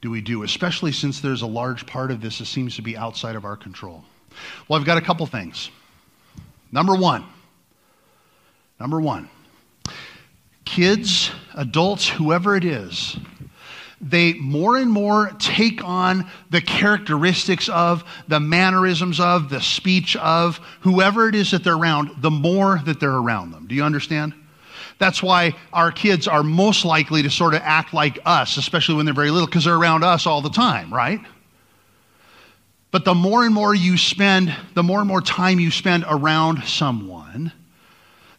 [0.00, 2.96] do we do, especially since there's a large part of this that seems to be
[2.96, 4.04] outside of our control?
[4.66, 5.70] Well, I've got a couple things.
[6.70, 7.24] Number one,
[8.78, 9.28] number one,
[10.64, 13.16] kids, adults, whoever it is,
[14.00, 20.58] they more and more take on the characteristics of, the mannerisms of, the speech of
[20.80, 23.66] whoever it is that they're around, the more that they're around them.
[23.66, 24.34] Do you understand?
[24.98, 29.04] That's why our kids are most likely to sort of act like us, especially when
[29.04, 31.20] they're very little, because they're around us all the time, right?
[32.90, 36.64] But the more and more you spend, the more and more time you spend around
[36.64, 37.52] someone,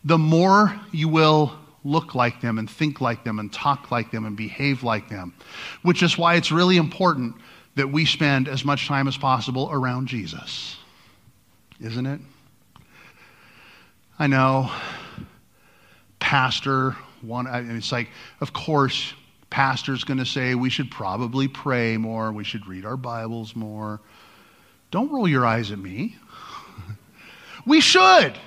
[0.04, 1.54] the more you will
[1.90, 5.34] look like them and think like them and talk like them and behave like them.
[5.82, 7.36] Which is why it's really important
[7.76, 10.78] that we spend as much time as possible around Jesus.
[11.80, 12.20] Isn't it?
[14.18, 14.70] I know
[16.20, 18.10] pastor one it's like
[18.42, 19.14] of course
[19.50, 24.00] pastor's going to say we should probably pray more we should read our bibles more
[24.92, 26.16] don't roll your eyes at me
[27.66, 28.38] we should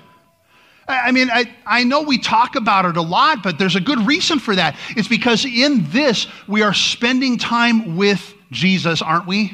[0.89, 4.07] i mean I, I know we talk about it a lot but there's a good
[4.07, 9.53] reason for that it's because in this we are spending time with jesus aren't we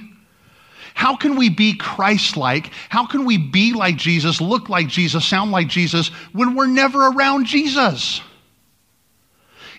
[0.98, 2.72] how can we be Christ like?
[2.88, 7.06] How can we be like Jesus, look like Jesus, sound like Jesus when we're never
[7.06, 8.20] around Jesus?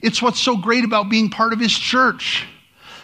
[0.01, 2.47] It's what's so great about being part of His church,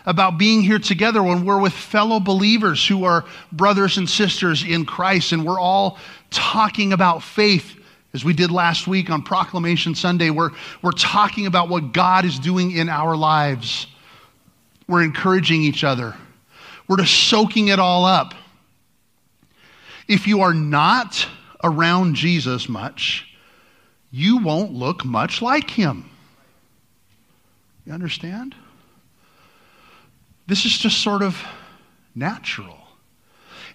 [0.05, 4.86] about being here together when we're with fellow believers who are brothers and sisters in
[4.86, 5.97] Christ, and we're all
[6.29, 7.74] talking about faith.
[8.15, 10.51] As we did last week on Proclamation Sunday, we're,
[10.82, 13.88] we're talking about what God is doing in our lives.
[14.88, 16.15] We're encouraging each other.
[16.88, 18.34] We're just soaking it all up.
[20.08, 21.28] If you are not
[21.62, 23.28] around Jesus much,
[24.12, 26.10] you won't look much like him.
[27.86, 28.56] You understand?
[30.47, 31.38] This is just sort of
[32.15, 32.80] natural.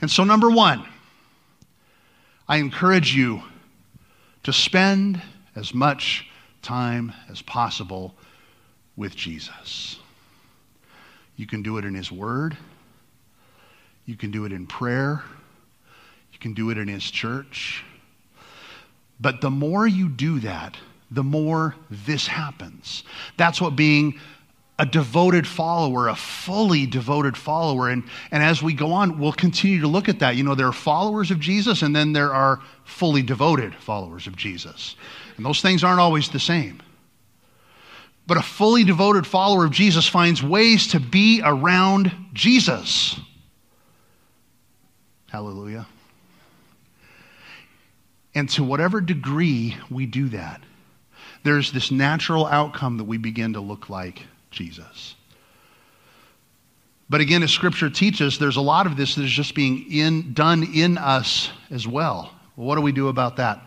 [0.00, 0.82] And so, number one,
[2.48, 3.42] I encourage you
[4.42, 5.20] to spend
[5.54, 6.26] as much
[6.62, 8.14] time as possible
[8.96, 9.98] with Jesus.
[11.36, 12.56] You can do it in His Word.
[14.06, 15.22] You can do it in prayer.
[16.32, 17.84] You can do it in His church.
[19.20, 20.76] But the more you do that,
[21.10, 23.04] the more this happens.
[23.36, 24.18] That's what being
[24.80, 27.90] a devoted follower, a fully devoted follower.
[27.90, 30.36] And, and as we go on, we'll continue to look at that.
[30.36, 34.36] You know, there are followers of Jesus, and then there are fully devoted followers of
[34.36, 34.96] Jesus.
[35.36, 36.80] And those things aren't always the same.
[38.26, 43.20] But a fully devoted follower of Jesus finds ways to be around Jesus.
[45.28, 45.86] Hallelujah.
[48.34, 50.62] And to whatever degree we do that,
[51.42, 55.14] there's this natural outcome that we begin to look like Jesus.
[57.08, 60.32] But again, as Scripture teaches, there's a lot of this that is just being in,
[60.32, 62.32] done in us as well.
[62.56, 62.66] well.
[62.66, 63.60] What do we do about that?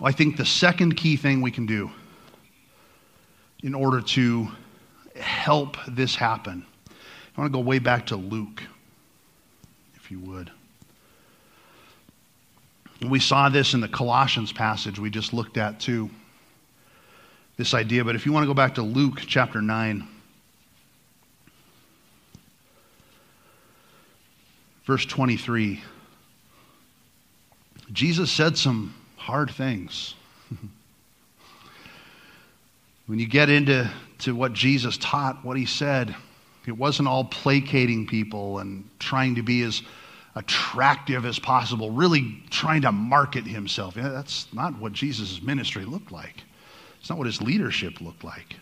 [0.00, 1.90] Well, I think the second key thing we can do
[3.62, 4.48] in order to
[5.20, 8.62] help this happen, I want to go way back to Luke
[9.96, 10.50] if you would.
[13.06, 16.08] We saw this in the Colossians passage we just looked at too.
[17.56, 20.06] This idea, but if you want to go back to Luke chapter 9,
[24.84, 25.82] verse 23,
[27.92, 30.14] Jesus said some hard things.
[33.06, 36.14] when you get into to what Jesus taught, what he said,
[36.66, 39.80] it wasn't all placating people and trying to be as
[40.34, 43.94] attractive as possible, really trying to market himself.
[43.94, 46.42] That's not what Jesus' ministry looked like.
[47.06, 48.56] It's not what his leadership looked like.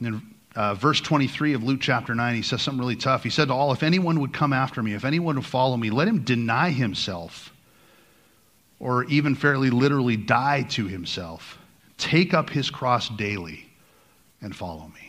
[0.00, 0.22] In
[0.54, 3.24] uh, verse 23 of Luke chapter 9, he says something really tough.
[3.24, 5.90] He said to all, If anyone would come after me, if anyone would follow me,
[5.90, 7.52] let him deny himself,
[8.78, 11.58] or even fairly literally die to himself.
[11.96, 13.68] Take up his cross daily
[14.40, 15.08] and follow me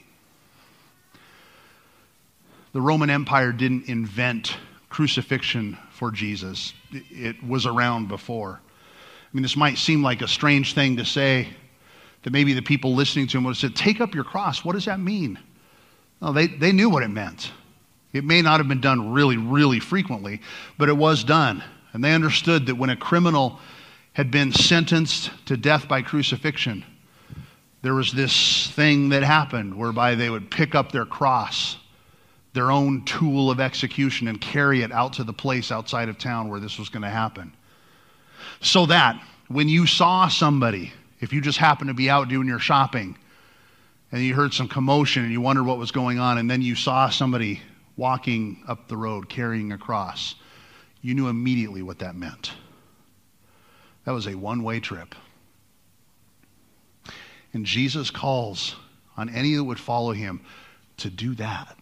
[2.73, 4.57] the Roman Empire didn't invent
[4.89, 8.61] crucifixion for Jesus, it was around before.
[9.31, 11.49] I mean, this might seem like a strange thing to say,
[12.23, 14.65] that maybe the people listening to him would have said, Take up your cross.
[14.65, 15.39] What does that mean?
[16.21, 17.51] No, they, they knew what it meant.
[18.11, 20.41] It may not have been done really, really frequently,
[20.77, 21.63] but it was done.
[21.93, 23.59] And they understood that when a criminal
[24.13, 26.83] had been sentenced to death by crucifixion,
[27.81, 31.77] there was this thing that happened whereby they would pick up their cross,
[32.53, 36.49] their own tool of execution, and carry it out to the place outside of town
[36.49, 37.53] where this was going to happen.
[38.61, 42.59] So that when you saw somebody, if you just happened to be out doing your
[42.59, 43.17] shopping
[44.11, 46.75] and you heard some commotion and you wondered what was going on, and then you
[46.75, 47.61] saw somebody
[47.97, 50.35] walking up the road carrying a cross,
[51.01, 52.53] you knew immediately what that meant.
[54.05, 55.13] That was a one way trip.
[57.53, 58.75] And Jesus calls
[59.17, 60.41] on any that would follow him
[60.97, 61.77] to do that,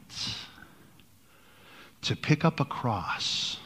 [2.01, 3.57] to pick up a cross,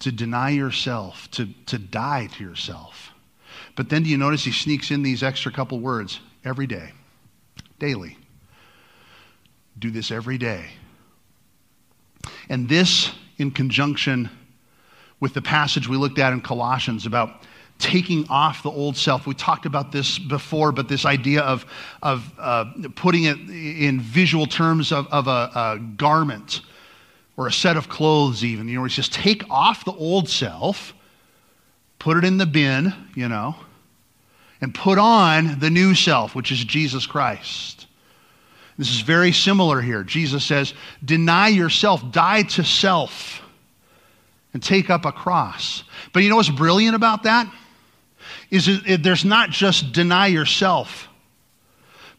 [0.00, 3.10] to deny yourself, to, to die to yourself.
[3.76, 6.92] But then do you notice he sneaks in these extra couple words every day,
[7.78, 8.16] daily.
[9.78, 10.66] Do this every day.
[12.48, 14.30] And this, in conjunction
[15.20, 17.42] with the passage we looked at in Colossians about
[17.78, 19.26] taking off the old self.
[19.26, 21.64] We talked about this before, but this idea of,
[22.02, 26.62] of uh, putting it in visual terms of, of a, a, garment
[27.38, 28.68] or a set of clothes, even.
[28.68, 30.92] You know, it's just take off the old self,
[31.98, 33.54] put it in the bin, you know,
[34.60, 37.86] and put on the new self, which is Jesus Christ.
[38.76, 40.04] This is very similar here.
[40.04, 43.40] Jesus says, Deny yourself, die to self,
[44.52, 45.84] and take up a cross.
[46.12, 47.50] But you know what's brilliant about that?
[48.50, 51.08] is it, it, there's not just deny yourself.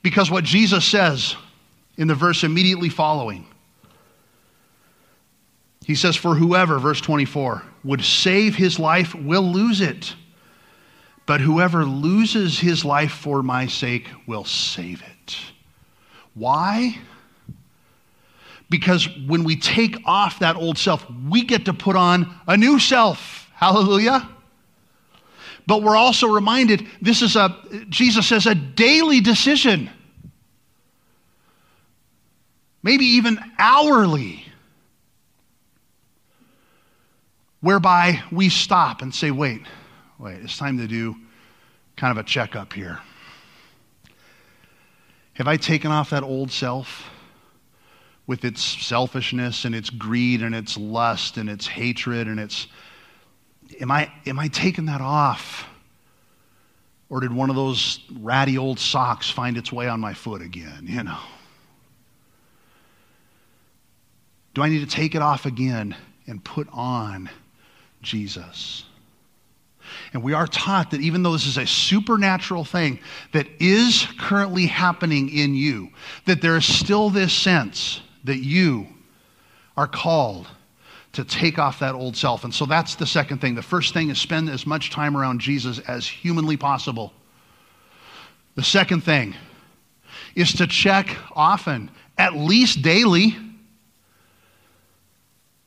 [0.02, 1.36] Because what Jesus says
[1.98, 3.46] in the verse immediately following,
[5.90, 10.14] he says, For whoever, verse 24, would save his life will lose it.
[11.26, 15.36] But whoever loses his life for my sake will save it.
[16.36, 16.96] Why?
[18.70, 22.78] Because when we take off that old self, we get to put on a new
[22.78, 23.50] self.
[23.56, 24.30] Hallelujah.
[25.66, 27.58] But we're also reminded this is a,
[27.90, 29.90] Jesus says, a daily decision.
[32.84, 34.46] Maybe even hourly.
[37.62, 39.62] Whereby we stop and say, wait,
[40.18, 41.16] wait, it's time to do
[41.98, 43.00] kind of a checkup here.
[45.34, 47.10] Have I taken off that old self
[48.28, 52.68] with its selfishness and its greed and its lust and its hatred and its
[53.82, 55.66] am I, am I taking that off?
[57.10, 60.86] Or did one of those ratty old socks find its way on my foot again?
[60.88, 61.20] You know.
[64.54, 65.96] Do I need to take it off again
[66.28, 67.30] and put on
[68.02, 68.86] Jesus?
[70.14, 73.00] And we are taught that even though this is a supernatural thing
[73.32, 75.90] that is currently happening in you,
[76.26, 78.88] that there is still this sense that you
[79.78, 80.48] are called
[81.14, 82.44] to take off that old self.
[82.44, 83.56] And so that's the second thing.
[83.56, 87.14] The first thing is spend as much time around Jesus as humanly possible.
[88.56, 89.36] The second thing
[90.36, 93.36] is to check often, at least daily.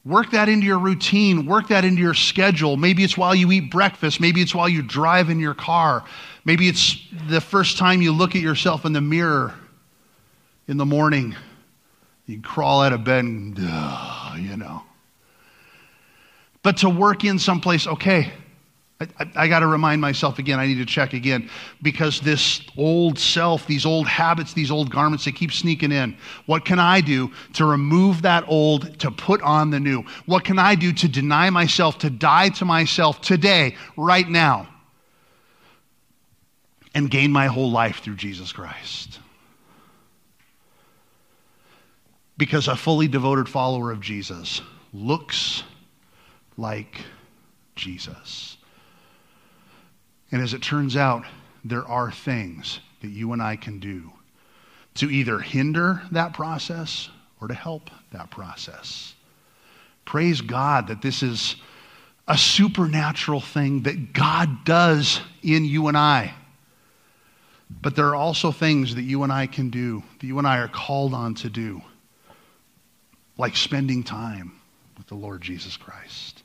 [0.05, 2.77] Work that into your routine, work that into your schedule.
[2.77, 6.05] Maybe it's while you eat breakfast, maybe it's while you drive in your car,
[6.45, 6.97] maybe it's
[7.29, 9.55] the first time you look at yourself in the mirror
[10.67, 11.37] in the morning.
[12.27, 14.83] You crawl out of bed and, you know
[16.63, 18.33] but to work in someplace, okay,
[19.19, 21.49] I, I, got to remind myself again, I need to check again
[21.81, 26.17] because this old self, these old habits, these old garments, they keep sneaking in.
[26.47, 30.05] What can I do to remove that old, to put on the new?
[30.27, 34.69] What can I do to deny myself, to die to myself today, right now,
[36.95, 39.19] and gain my whole life through Jesus Christ?
[42.37, 44.61] Because a fully devoted follower of Jesus
[44.93, 45.63] looks
[46.57, 47.01] like
[47.77, 48.52] Jesus.
[50.33, 51.25] And as it turns out,
[51.65, 54.11] there are things that you and I can do
[54.95, 57.09] to either hinder that process
[57.41, 59.15] or to help that process.
[60.05, 61.57] Praise God that this is
[62.27, 66.35] a supernatural thing that God does in you and I.
[67.71, 70.59] But there are also things that you and I can do, that you and I
[70.59, 71.83] are called on to do,
[73.39, 74.53] like spending time
[74.97, 76.43] with the Lord Jesus Christ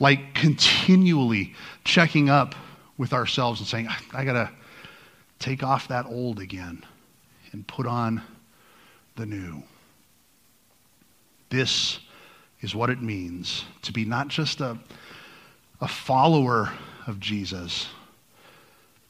[0.00, 2.54] like continually checking up
[2.98, 4.50] with ourselves and saying, I, got to
[5.38, 6.84] take off that old again
[7.52, 8.20] and put on
[9.16, 9.62] the new.
[11.48, 12.00] This
[12.60, 14.76] is what it means to be not just a,
[15.80, 16.72] a follower
[17.06, 17.86] of Jesus,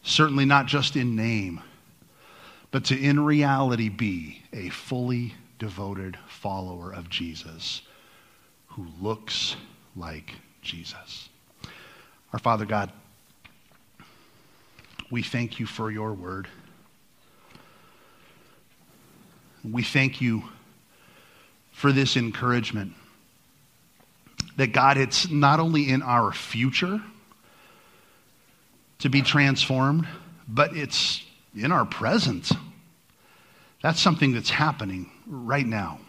[0.03, 1.61] certainly not just in name,
[2.71, 7.83] but to in reality be a fully devoted follower of Jesus
[8.69, 9.57] who looks
[9.97, 11.31] like Jesus.
[12.33, 12.93] Our Father God,
[15.11, 16.49] we thank you for your word.
[19.65, 20.45] We thank you
[21.73, 22.93] for this encouragement
[24.57, 27.01] that God, it's not only in our future
[28.99, 30.07] to be transformed,
[30.49, 31.23] but it's
[31.55, 32.51] in our present.
[33.83, 36.01] That's something that's happening right now.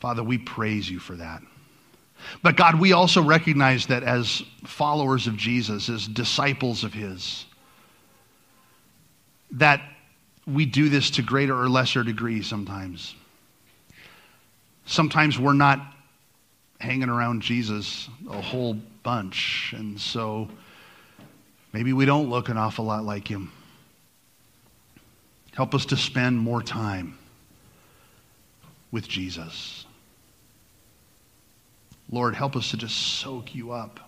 [0.00, 1.42] Father, we praise you for that.
[2.42, 7.46] But God, we also recognize that as followers of Jesus, as disciples of His,
[9.52, 9.82] that
[10.46, 13.14] we do this to greater or lesser degree sometimes.
[14.86, 15.80] Sometimes we're not
[16.80, 20.48] hanging around Jesus a whole bunch, and so
[21.72, 23.52] maybe we don't look an awful lot like Him.
[25.54, 27.16] Help us to spend more time
[28.90, 29.81] with Jesus.
[32.12, 33.98] Lord, help us to just soak you up.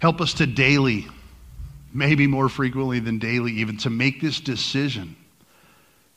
[0.00, 1.06] Help us to daily,
[1.92, 5.14] maybe more frequently than daily, even to make this decision,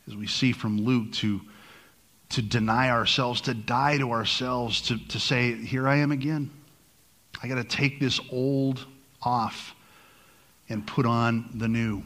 [0.08, 1.42] as we see from Luke, to,
[2.30, 6.50] to deny ourselves, to die to ourselves, to, to say, Here I am again.
[7.44, 8.84] I got to take this old
[9.22, 9.76] off
[10.70, 12.02] and put on the new.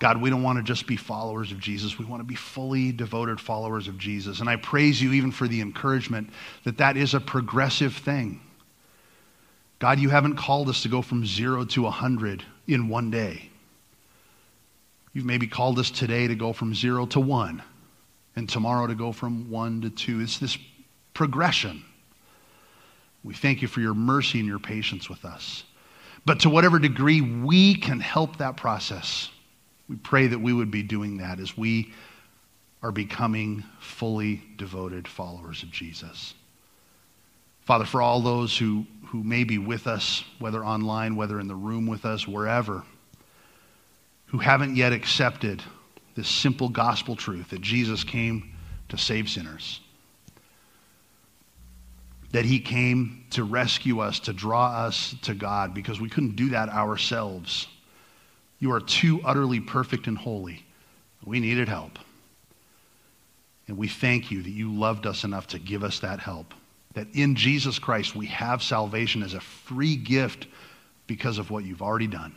[0.00, 1.98] God, we don't want to just be followers of Jesus.
[1.98, 4.40] We want to be fully devoted followers of Jesus.
[4.40, 6.30] And I praise you even for the encouragement
[6.64, 8.40] that that is a progressive thing.
[9.78, 13.50] God, you haven't called us to go from zero to a hundred in one day.
[15.12, 17.62] You've maybe called us today to go from zero to one,
[18.36, 20.20] and tomorrow to go from one to two.
[20.20, 20.56] It's this
[21.12, 21.84] progression.
[23.22, 25.64] We thank you for your mercy and your patience with us.
[26.24, 29.30] But to whatever degree we can help that process,
[29.90, 31.92] we pray that we would be doing that as we
[32.80, 36.32] are becoming fully devoted followers of Jesus.
[37.62, 41.56] Father, for all those who, who may be with us, whether online, whether in the
[41.56, 42.84] room with us, wherever,
[44.26, 45.60] who haven't yet accepted
[46.14, 48.52] this simple gospel truth that Jesus came
[48.90, 49.80] to save sinners,
[52.30, 56.50] that he came to rescue us, to draw us to God, because we couldn't do
[56.50, 57.66] that ourselves.
[58.60, 60.64] You are too utterly perfect and holy.
[61.24, 61.98] We needed help.
[63.66, 66.54] And we thank you that you loved us enough to give us that help.
[66.94, 70.46] That in Jesus Christ we have salvation as a free gift
[71.06, 72.34] because of what you've already done.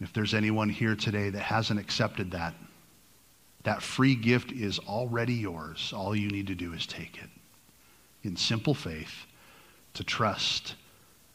[0.00, 2.54] If there's anyone here today that hasn't accepted that,
[3.62, 5.92] that free gift is already yours.
[5.96, 7.30] All you need to do is take it
[8.22, 9.26] in simple faith
[9.94, 10.74] to trust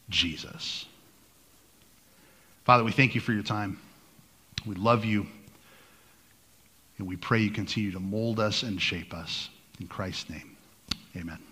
[0.09, 0.85] Jesus.
[2.63, 3.79] Father, we thank you for your time.
[4.65, 5.25] We love you.
[6.97, 9.49] And we pray you continue to mold us and shape us.
[9.79, 10.55] In Christ's name,
[11.15, 11.50] amen.